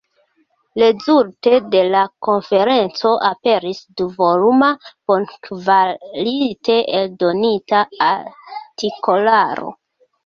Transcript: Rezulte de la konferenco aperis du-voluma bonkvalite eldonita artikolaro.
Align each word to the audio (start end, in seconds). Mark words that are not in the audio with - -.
Rezulte 0.83 1.51
de 1.73 1.81
la 1.95 1.99
konferenco 2.27 3.11
aperis 3.29 3.83
du-voluma 4.01 4.71
bonkvalite 5.13 6.79
eldonita 7.03 7.85
artikolaro. 8.11 9.73